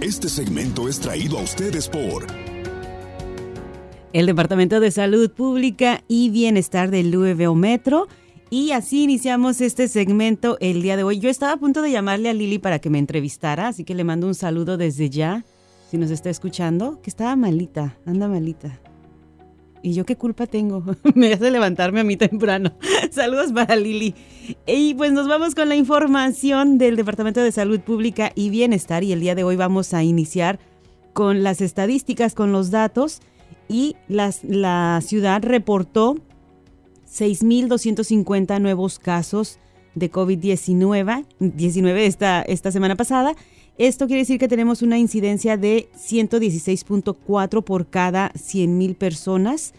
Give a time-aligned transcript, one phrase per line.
[0.00, 2.26] Este segmento es traído a ustedes por
[4.14, 8.08] el Departamento de Salud Pública y Bienestar del Louisville Metro.
[8.48, 11.18] Y así iniciamos este segmento el día de hoy.
[11.18, 14.04] Yo estaba a punto de llamarle a Lili para que me entrevistara, así que le
[14.04, 15.44] mando un saludo desde ya,
[15.90, 18.80] si nos está escuchando, que estaba malita, anda malita.
[19.82, 20.84] ¿Y yo qué culpa tengo?
[21.14, 22.72] Me hace levantarme a mí temprano.
[23.10, 24.14] Saludos para Lili.
[24.66, 29.04] Y pues nos vamos con la información del Departamento de Salud Pública y Bienestar.
[29.04, 30.58] Y el día de hoy vamos a iniciar
[31.12, 33.20] con las estadísticas, con los datos.
[33.68, 36.16] Y las, la ciudad reportó
[37.08, 39.58] 6.250 nuevos casos
[39.94, 43.34] de COVID-19 19 esta, esta semana pasada
[43.86, 49.72] esto quiere decir que tenemos una incidencia de 116.4 por cada 100.000 personas.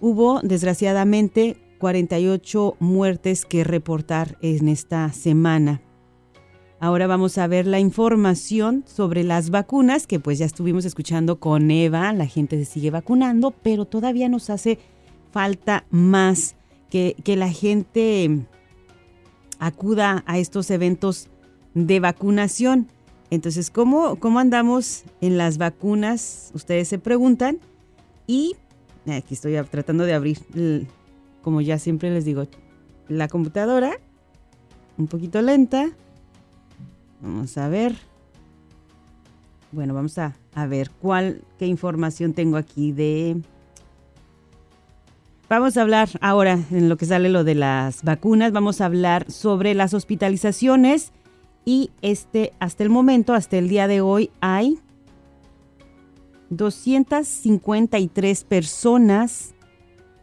[0.00, 5.80] Hubo, desgraciadamente, 48 muertes que reportar en esta semana.
[6.78, 11.70] Ahora vamos a ver la información sobre las vacunas, que pues ya estuvimos escuchando con
[11.70, 14.78] Eva, la gente se sigue vacunando, pero todavía nos hace
[15.32, 16.54] falta más
[16.90, 18.46] que, que la gente
[19.58, 21.28] acuda a estos eventos
[21.72, 22.88] de vacunación.
[23.30, 26.50] Entonces, ¿cómo, ¿cómo andamos en las vacunas?
[26.54, 27.58] Ustedes se preguntan.
[28.26, 28.56] Y
[29.06, 30.38] aquí estoy tratando de abrir,
[31.42, 32.46] como ya siempre les digo,
[33.08, 33.98] la computadora.
[34.96, 35.90] Un poquito lenta.
[37.20, 37.96] Vamos a ver.
[39.72, 43.42] Bueno, vamos a, a ver cuál, qué información tengo aquí de...
[45.50, 48.52] Vamos a hablar ahora en lo que sale lo de las vacunas.
[48.52, 51.12] Vamos a hablar sobre las hospitalizaciones
[51.64, 54.78] y este, hasta el momento, hasta el día de hoy, hay
[56.50, 59.54] 253 personas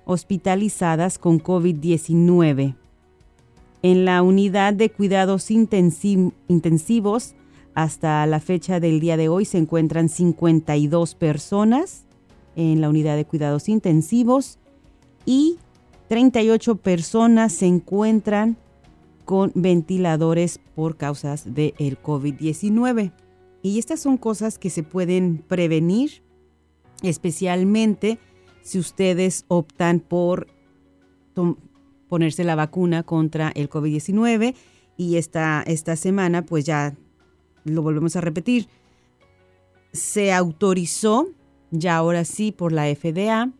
[0.05, 2.75] hospitalizadas con COVID-19.
[3.81, 7.35] En la unidad de cuidados intensivos,
[7.75, 12.05] hasta la fecha del día de hoy se encuentran 52 personas
[12.55, 14.57] en la unidad de cuidados intensivos
[15.25, 15.59] y
[16.07, 18.57] 38 personas se encuentran
[19.25, 23.11] con ventiladores por causas del COVID-19.
[23.61, 26.23] Y estas son cosas que se pueden prevenir,
[27.01, 28.19] especialmente
[28.61, 30.47] si ustedes optan por
[32.07, 34.55] ponerse la vacuna contra el COVID-19.
[34.97, 36.95] Y esta, esta semana, pues ya
[37.65, 38.67] lo volvemos a repetir,
[39.91, 41.29] se autorizó,
[41.71, 43.51] ya ahora sí, por la FDA,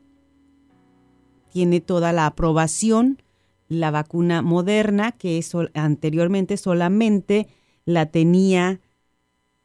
[1.52, 3.22] tiene toda la aprobación
[3.68, 5.44] la vacuna moderna, que
[5.74, 7.48] anteriormente solamente
[7.86, 8.80] la tenía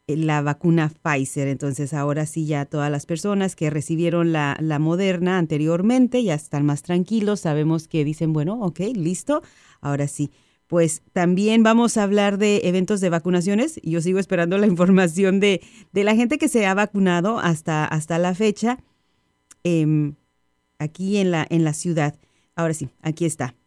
[0.06, 1.48] eh, la vacuna Pfizer.
[1.48, 6.64] Entonces ahora sí ya todas las personas que recibieron la, la, moderna anteriormente ya están
[6.64, 7.40] más tranquilos.
[7.40, 9.42] Sabemos que dicen, bueno, ok, listo,
[9.80, 10.30] ahora sí.
[10.66, 13.80] Pues también vamos a hablar de eventos de vacunaciones.
[13.82, 15.60] Yo sigo esperando la información de,
[15.92, 18.78] de la gente que se ha vacunado hasta, hasta la fecha
[19.64, 20.14] em,
[20.78, 22.14] aquí en la, en la ciudad.
[22.54, 23.59] Ahora sí, aquí está.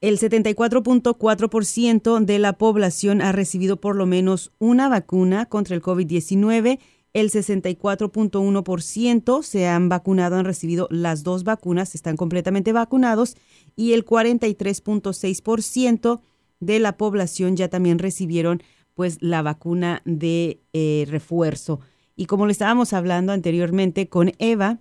[0.00, 6.78] El 74.4% de la población ha recibido por lo menos una vacuna contra el COVID-19.
[7.14, 13.38] El 64.1% se han vacunado, han recibido las dos vacunas, están completamente vacunados.
[13.74, 16.20] Y el 43.6%
[16.60, 21.80] de la población ya también recibieron pues la vacuna de eh, refuerzo.
[22.16, 24.80] Y como le estábamos hablando anteriormente con Eva,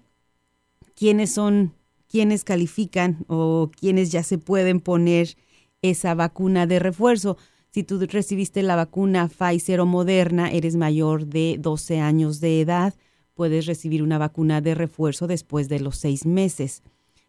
[0.93, 1.73] ¿quiénes son
[2.15, 5.35] quienes califican o quienes ya se pueden poner
[5.81, 7.35] esa vacuna de refuerzo.
[7.71, 12.93] Si tú recibiste la vacuna Pfizer o Moderna, eres mayor de 12 años de edad,
[13.33, 16.83] puedes recibir una vacuna de refuerzo después de los seis meses.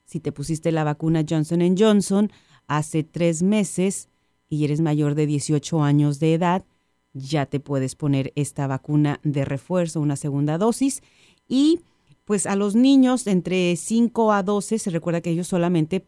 [0.04, 2.30] Si te pusiste la vacuna Johnson Johnson
[2.68, 4.08] hace tres meses
[4.48, 6.64] y eres mayor de 18 años de edad,
[7.12, 11.02] ya te puedes poner esta vacuna de refuerzo, una segunda dosis.
[11.48, 11.80] Y
[12.26, 16.04] pues a los niños entre 5 a 12 se recuerda que ellos solamente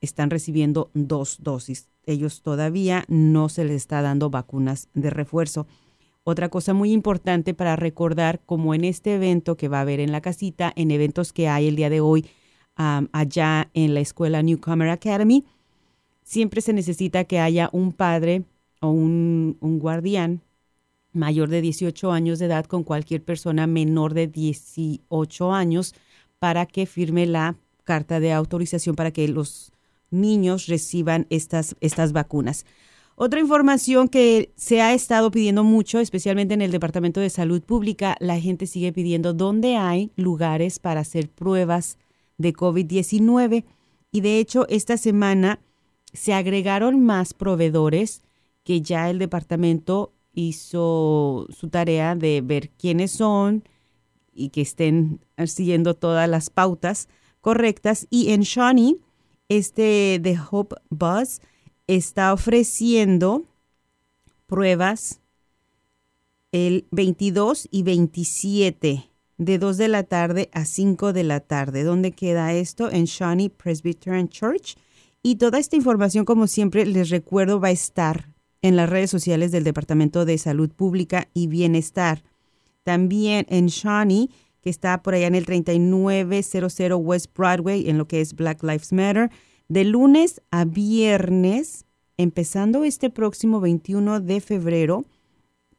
[0.00, 1.90] están recibiendo dos dosis.
[2.06, 5.66] Ellos todavía no se les está dando vacunas de refuerzo.
[6.24, 10.10] Otra cosa muy importante para recordar, como en este evento que va a haber en
[10.10, 12.26] la casita, en eventos que hay el día de hoy
[12.74, 15.44] allá en la escuela Newcomer Academy,
[16.22, 18.44] siempre se necesita que haya un padre
[18.80, 20.40] o un, un guardián
[21.12, 25.94] mayor de 18 años de edad con cualquier persona menor de 18 años
[26.38, 29.72] para que firme la carta de autorización para que los
[30.10, 32.64] niños reciban estas, estas vacunas.
[33.14, 38.16] Otra información que se ha estado pidiendo mucho, especialmente en el Departamento de Salud Pública,
[38.20, 41.98] la gente sigue pidiendo dónde hay lugares para hacer pruebas
[42.38, 43.64] de COVID-19.
[44.10, 45.60] Y de hecho, esta semana
[46.12, 48.22] se agregaron más proveedores
[48.64, 53.64] que ya el departamento hizo su tarea de ver quiénes son
[54.32, 57.08] y que estén siguiendo todas las pautas
[57.40, 58.06] correctas.
[58.10, 58.98] Y en Shawnee,
[59.48, 61.40] este de Hope Buzz
[61.86, 63.44] está ofreciendo
[64.46, 65.20] pruebas
[66.52, 71.82] el 22 y 27 de 2 de la tarde a 5 de la tarde.
[71.82, 72.90] ¿Dónde queda esto?
[72.90, 74.76] En Shawnee Presbyterian Church.
[75.22, 78.31] Y toda esta información, como siempre, les recuerdo, va a estar
[78.62, 82.22] en las redes sociales del Departamento de Salud Pública y Bienestar.
[82.84, 84.30] También en Shawnee,
[84.62, 88.92] que está por allá en el 3900 West Broadway, en lo que es Black Lives
[88.92, 89.30] Matter,
[89.68, 91.84] de lunes a viernes,
[92.16, 95.04] empezando este próximo 21 de febrero,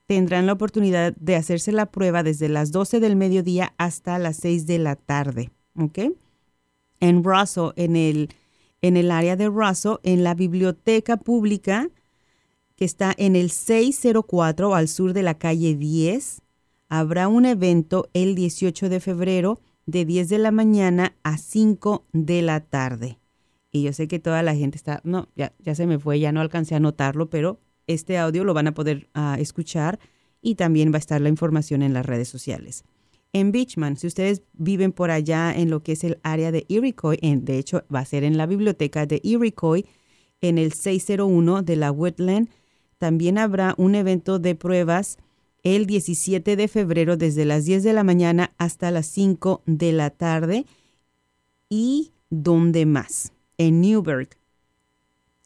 [0.05, 4.67] tendrán la oportunidad de hacerse la prueba desde las 12 del mediodía hasta las 6
[4.67, 5.51] de la tarde.
[5.79, 5.99] ¿Ok?
[6.99, 8.29] En Russell, en el,
[8.81, 11.89] en el área de Russell, en la biblioteca pública
[12.75, 16.41] que está en el 604 al sur de la calle 10,
[16.89, 22.41] habrá un evento el 18 de febrero de 10 de la mañana a 5 de
[22.41, 23.19] la tarde.
[23.71, 26.41] Y yo sé que toda la gente está, no, ya, se me fue, ya no
[26.41, 29.99] alcancé a notarlo, pero este audio lo van a poder ah, escuchar
[30.41, 32.83] y también va a estar la información en las redes sociales.
[33.33, 37.17] En Beachman, si ustedes viven por allá en lo que es el área de Iroquois,
[37.23, 39.85] en, de hecho va a ser en la biblioteca de Iroquois,
[40.39, 42.49] en el 601 de la Woodland,
[43.03, 45.17] también habrá un evento de pruebas
[45.61, 50.09] el 17 de febrero desde las 10 de la mañana hasta las 5 de la
[50.09, 50.65] tarde.
[51.67, 53.33] ¿Y dónde más?
[53.57, 54.29] En Newburgh,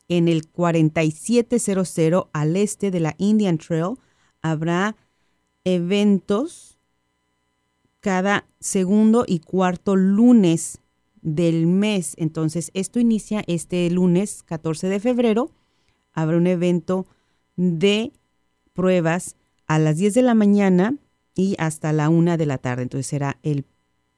[0.07, 3.95] en el 4700 al este de la Indian Trail,
[4.43, 4.95] habrá
[5.63, 6.77] eventos
[8.01, 10.77] cada segundo y cuarto lunes
[11.23, 12.13] del mes.
[12.17, 15.49] Entonces, esto inicia este lunes 14 de febrero.
[16.13, 17.07] Habrá un evento
[17.57, 18.13] de
[18.73, 19.35] pruebas
[19.67, 20.95] a las 10 de la mañana
[21.35, 22.83] y hasta la 1 de la tarde.
[22.83, 23.65] Entonces será el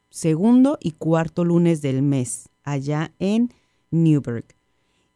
[0.09, 3.51] segundo y cuarto lunes del mes allá en
[3.91, 4.45] Newburgh.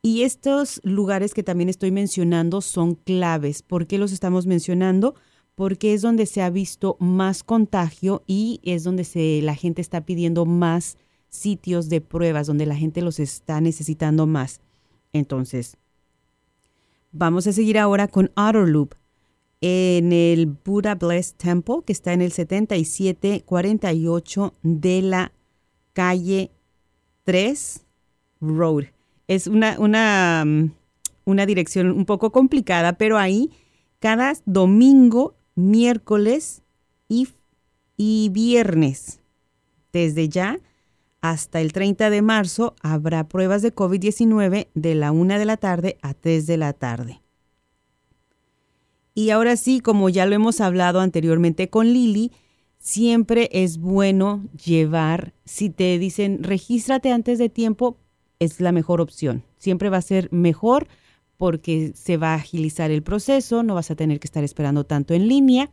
[0.02, 3.62] Y estos lugares que también estoy mencionando son claves.
[3.62, 5.16] ¿Por qué los estamos mencionando?
[5.56, 10.06] Porque es donde se ha visto más contagio y es donde se, la gente está
[10.06, 10.98] pidiendo más
[11.30, 14.60] sitios de pruebas, donde la gente los está necesitando más.
[15.14, 15.78] Entonces,
[17.14, 18.96] vamos a seguir ahora con Loop
[19.62, 25.32] en el Buddha Blessed Temple, que está en el 7748 de la
[25.94, 26.52] calle
[27.24, 27.86] 3
[28.42, 28.88] Road.
[29.30, 30.74] Es una, una, mm,
[31.24, 33.52] una dirección un poco complicada, pero ahí
[34.00, 36.62] cada domingo, miércoles
[37.08, 37.30] y,
[37.96, 39.22] y viernes,
[39.94, 40.60] desde ya
[41.24, 45.98] hasta el 30 de marzo, habrá pruebas de COVID-19 de la 1 de la tarde
[46.02, 47.22] a 3 de la tarde.
[49.16, 52.34] Y ahora sí, como ya lo hemos hablado anteriormente con Lili,
[52.78, 57.96] siempre es bueno llevar, si te dicen regístrate antes de tiempo,
[58.40, 59.44] es la mejor opción.
[59.58, 60.90] Siempre va a ser mejor
[61.38, 65.14] porque se va a agilizar el proceso, no vas a tener que estar esperando tanto
[65.14, 65.72] en línea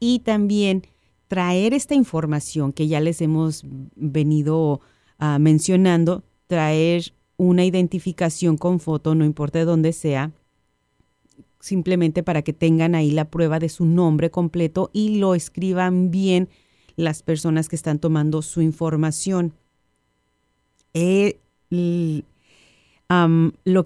[0.00, 0.82] y también
[1.28, 3.62] traer esta información que ya les hemos
[3.94, 4.80] venido
[5.18, 10.32] ah, mencionando, traer una identificación con foto, no importa de dónde sea,
[11.60, 16.48] simplemente para que tengan ahí la prueba de su nombre completo y lo escriban bien
[16.96, 19.52] las personas que están tomando su información.
[20.94, 21.38] Eh,
[21.70, 22.24] lo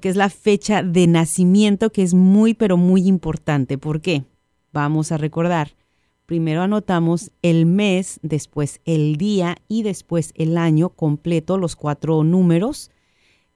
[0.00, 3.76] que es la fecha de nacimiento, que es muy, pero muy importante.
[3.76, 4.24] ¿Por qué?
[4.72, 5.72] Vamos a recordar.
[6.26, 12.90] Primero anotamos el mes, después el día y después el año completo, los cuatro números.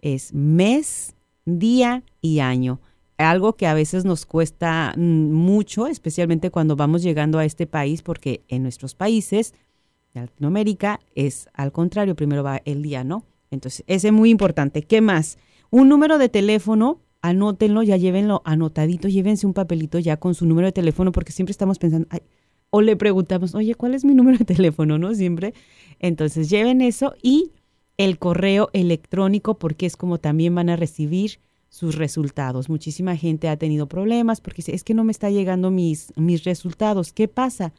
[0.01, 2.81] Es mes, día y año
[3.19, 8.03] algo que a veces nos cuesta mm, mucho, especialmente cuando vamos llegando a este país,
[8.03, 9.55] porque en nuestros países
[10.13, 13.25] Latinoamérica es al contrario, primero va el día, ¿no?
[13.51, 14.83] Entonces, ese es muy importante.
[14.83, 15.39] ¿Qué más?
[15.71, 20.67] Un número de teléfono, anótenlo, ya llévenlo anotadito, llévense un papelito ya con su número
[20.67, 22.09] de teléfono, porque siempre estamos pensando,
[22.77, 24.99] o le preguntamos, oye, ¿cuál es mi número de teléfono?
[24.99, 25.15] ¿No?
[25.15, 25.55] Siempre.
[25.99, 27.53] Entonces, lleven eso y
[27.97, 31.39] el correo electrónico, porque es como también van a recibir
[31.71, 32.69] sus resultados.
[32.69, 36.45] Muchísima gente ha tenido problemas porque dice, es que no me está llegando mis, mis
[36.45, 37.15] resultados.
[37.15, 37.73] ¿Qué pasa?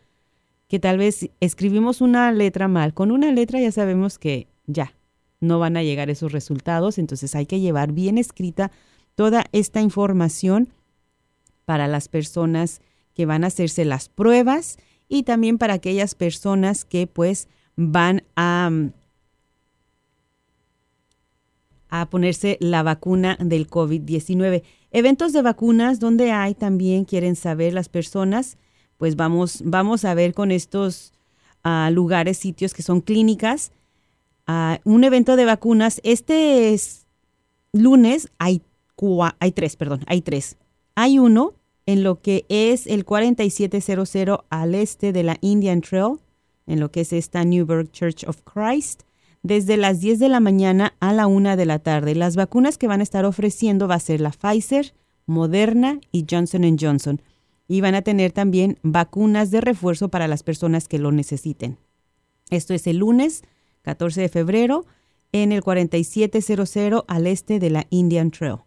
[0.68, 2.96] Que tal vez escribimos una letra mal.
[2.96, 4.94] Con una letra ya sabemos que ya
[5.42, 6.98] no van a llegar esos resultados.
[6.98, 8.72] Entonces hay que llevar bien escrita
[9.14, 10.70] toda esta información
[11.66, 12.82] para las personas
[13.14, 18.70] que van a hacerse las pruebas y también para aquellas personas que pues van a
[21.90, 24.64] a ponerse la vacuna del COVID-19.
[24.92, 28.58] Eventos de vacunas, donde hay también, quieren saber las personas,
[28.98, 31.14] pues vamos, vamos a ver con estos
[31.64, 33.72] ah, lugares, sitios que son clínicas.
[34.48, 37.06] Ah, un evento de vacunas, este es
[37.74, 38.62] lunes, hay,
[39.40, 40.58] hay tres, perdón, hay tres.
[40.96, 41.54] Hay uno
[41.88, 46.20] en lo que es el 4700 al este de la Indian Trail,
[46.68, 49.04] en lo que es esta Newburgh Church of Christ,
[49.42, 52.14] desde las 10 de la mañana a la 1 de la tarde.
[52.14, 54.94] Las vacunas que van a estar ofreciendo va a ser la Pfizer,
[55.26, 57.22] Moderna y Johnson Johnson.
[57.70, 61.78] Y van a tener también vacunas de refuerzo para las personas que lo necesiten.
[62.50, 63.44] Esto es el lunes
[63.84, 64.86] 14 de febrero
[65.32, 68.67] en el 4700 al este de la Indian Trail.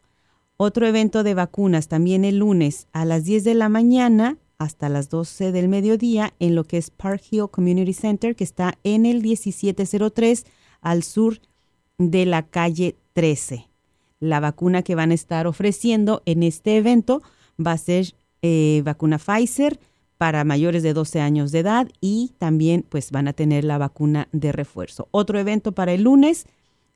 [0.62, 5.08] Otro evento de vacunas también el lunes a las 10 de la mañana hasta las
[5.08, 9.22] 12 del mediodía en lo que es Park Hill Community Center, que está en el
[9.22, 10.44] 1703
[10.82, 11.40] al sur
[11.96, 13.70] de la calle 13.
[14.18, 17.22] La vacuna que van a estar ofreciendo en este evento
[17.58, 19.80] va a ser eh, vacuna Pfizer
[20.18, 24.28] para mayores de 12 años de edad y también pues van a tener la vacuna
[24.32, 25.08] de refuerzo.
[25.10, 26.44] Otro evento para el lunes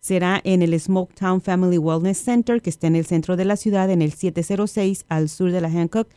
[0.04, 3.88] será en el Smoketown Family Wellness Center, que está en el centro de la ciudad,
[3.88, 6.08] en el 706 al sur de la Hancock.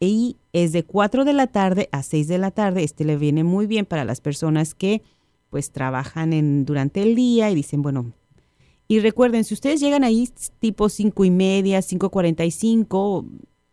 [0.00, 2.82] Y es de 4 de la tarde a 6 de la tarde.
[2.82, 5.02] Este le viene muy bien para las personas que
[5.50, 8.10] pues trabajan durante el día y dicen, bueno,
[8.88, 13.26] y recuerden, si ustedes llegan ahí tipo 5 y media, 5.45,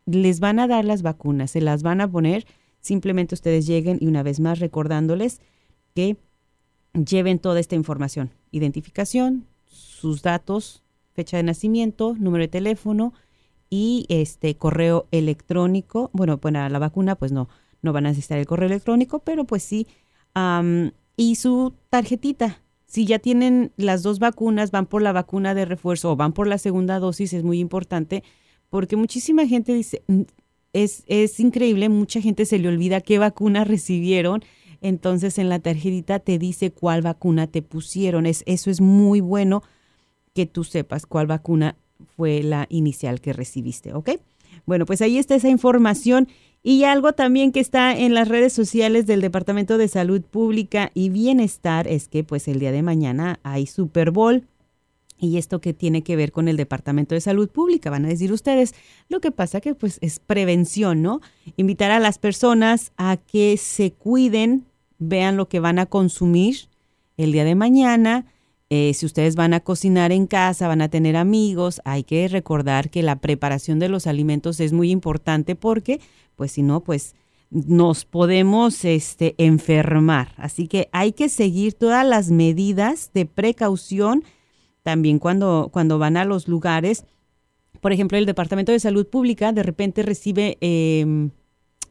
[0.08, 2.46] les van a dar las vacunas, se las van a poner.
[2.82, 5.40] Simplemente ustedes lleguen y una vez más recordándoles
[5.96, 6.18] que
[6.94, 9.48] lleven toda esta información, identificación,
[10.04, 10.84] sus datos,
[11.14, 13.14] fecha de nacimiento, número de teléfono
[13.70, 16.10] y este correo electrónico.
[16.12, 17.48] Bueno, bueno, la vacuna pues no,
[17.82, 19.88] no van a necesitar el correo electrónico, pero pues sí.
[21.16, 22.62] y su tarjetita.
[22.86, 26.48] Si ya tienen las dos vacunas, van por la vacuna de refuerzo o van por
[26.48, 28.26] la segunda dosis, es muy importante
[28.70, 30.24] porque muchísima gente dice, mm,
[30.74, 34.44] es, es increíble, mucha gente se le olvida qué vacuna recibieron
[34.84, 38.26] entonces en la tarjetita te dice cuál vacuna te pusieron.
[38.26, 39.64] Es, eso es muy bueno
[40.34, 41.76] que tú sepas cuál vacuna
[42.16, 44.12] fue la inicial que recibiste, ¿ok?
[44.66, 46.28] Bueno, pues ahí está esa información
[46.62, 51.10] y algo también que está en las redes sociales del Departamento de Salud Pública y
[51.10, 54.48] Bienestar es que pues el día de mañana hay Super Bowl.
[55.20, 58.34] Y esto que tiene que ver con el Departamento de Salud Pública, van a decir
[58.34, 58.76] ustedes.
[59.08, 61.22] Lo que pasa que pues es prevención, ¿no?
[61.56, 64.66] Invitar a las personas a que se cuiden,
[65.00, 66.68] vean lo que van a consumir
[67.16, 68.26] el día de mañana,
[68.76, 72.90] eh, si ustedes van a cocinar en casa, van a tener amigos, hay que recordar
[72.90, 76.02] que la preparación de los alimentos es muy importante porque,
[76.36, 77.14] pues si no, pues
[77.52, 80.34] nos podemos este, enfermar.
[80.38, 84.24] Así que hay que seguir todas las medidas de precaución
[84.82, 87.06] también cuando, cuando van a los lugares.
[87.80, 91.30] Por ejemplo, el Departamento de Salud Pública de repente recibe em,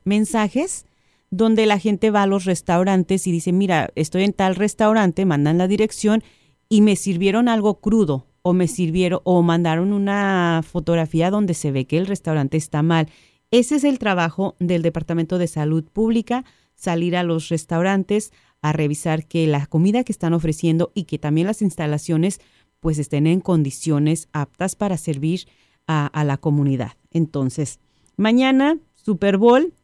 [0.03, 0.85] mensajes
[1.31, 5.59] donde la gente va a los restaurantes y dice, mira, estoy en tal restaurante, mandan
[5.59, 6.25] la dirección
[6.73, 11.85] y me sirvieron algo crudo o me sirvieron o mandaron una fotografía donde se ve
[11.85, 13.11] que el restaurante está mal.
[13.51, 19.27] Ese es el trabajo del Departamento de Salud Pública, salir a los restaurantes a revisar
[19.27, 22.41] que la comida que están ofreciendo y que también las instalaciones
[22.81, 25.49] pues estén en condiciones aptas para servir
[25.87, 26.93] a, a la comunidad.
[27.11, 27.81] Entonces,
[28.17, 29.75] mañana, Super Bowl,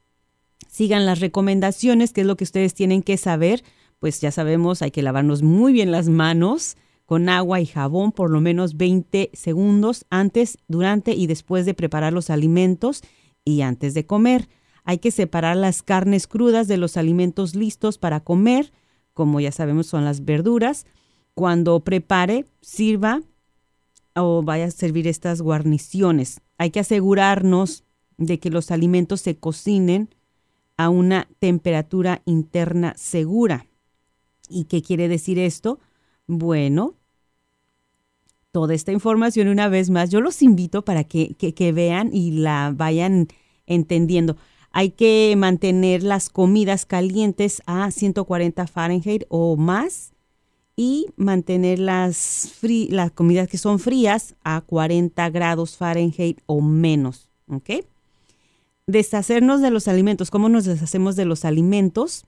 [0.71, 3.63] sigan las recomendaciones, que es lo que ustedes tienen que saber
[3.99, 6.77] pues ya sabemos, hay que lavarnos muy bien las manos
[7.09, 12.13] con agua y jabón por lo menos 20 segundos antes, durante y después de preparar
[12.13, 13.03] los alimentos
[13.45, 14.49] y antes de comer.
[14.85, 18.73] Hay que separar las carnes crudas de los alimentos listos para comer,
[19.15, 20.87] como ya sabemos son las verduras.
[21.35, 23.23] Cuando prepare, sirva
[24.15, 26.41] o vaya a servir estas guarniciones.
[26.59, 27.85] Hay que asegurarnos
[28.17, 30.15] de que los alimentos se cocinen
[30.77, 33.68] a una temperatura interna segura.
[34.49, 35.79] ¿Y qué quiere decir esto?
[36.27, 36.95] Bueno,
[38.53, 43.29] toda esta información una vez más, yo los invito para que, vean y la vayan
[43.67, 44.37] entendiendo.
[44.71, 50.13] Hay que mantener las comidas calientes a 140 Fahrenheit o más
[50.77, 57.31] y mantener las, las comidas que son frías a 40 grados Fahrenheit o menos.
[57.49, 57.85] ¿Ok?
[58.87, 60.31] Deshacernos de los alimentos.
[60.31, 62.25] ¿Cómo nos deshacemos de los alimentos?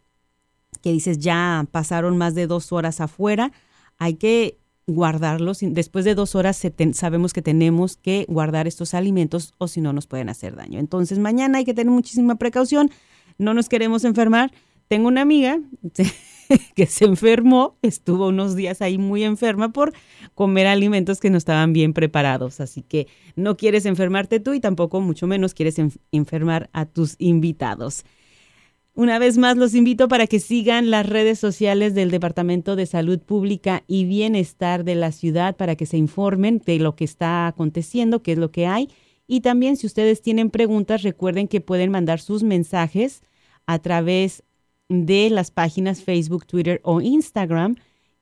[0.83, 3.53] Que dices ya pasaron más de dos horas afuera,
[3.99, 5.59] hay que guardarlos.
[5.63, 6.61] Después de dos horas
[6.93, 10.79] sabemos que tenemos que guardar estos alimentos o si no nos pueden hacer daño.
[10.79, 12.91] Entonces mañana hay que tener muchísima precaución,
[13.39, 14.53] no nos queremos enfermar.
[14.89, 15.61] Tengo una amiga
[16.75, 19.93] que se enfermó, estuvo unos días ahí muy enferma por
[20.35, 22.61] comer alimentos que no estaban bien preparados.
[22.61, 23.07] Así que
[23.37, 25.77] no quieres enfermarte tú y tampoco mucho menos quieres
[26.11, 28.05] enfermar a tus invitados.
[28.95, 33.21] Una vez más los invito para que sigan las redes sociales del Departamento de Salud
[33.21, 38.23] Pública y Bienestar de la ciudad para que se informen de lo que está aconteciendo,
[38.23, 38.89] qué es lo que hay.
[39.29, 43.23] Y también si ustedes tienen preguntas, recuerden que pueden mandar sus mensajes
[43.65, 44.43] a través
[44.89, 47.77] de las páginas Facebook, Twitter o Instagram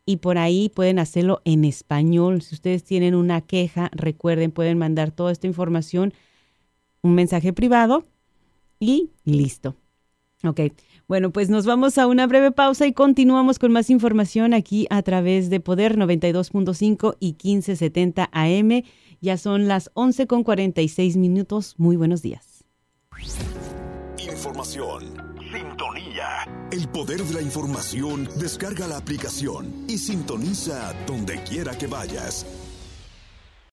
[0.05, 2.43] y por ahí pueden hacerlo en español.
[2.43, 6.13] Si ustedes tienen una queja, recuerden, pueden mandar toda esta información,
[7.01, 8.05] un mensaje privado
[8.79, 9.77] y listo.
[10.45, 10.61] Ok,
[11.09, 15.03] bueno, pues nos vamos a una breve pausa y continuamos con más información aquí a
[15.03, 18.83] través de Poder 92.5 y 1570 AM.
[19.21, 21.75] Ya son las 11 con 46 minutos.
[21.77, 22.65] Muy buenos días.
[24.19, 25.15] Información.
[25.53, 26.47] Sintonía.
[26.71, 28.29] El poder de la información.
[28.39, 32.68] Descarga la aplicación y sintoniza donde quiera que vayas.